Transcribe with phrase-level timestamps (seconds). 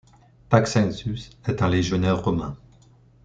[0.49, 2.57] Taxensus est un légionnaire romain.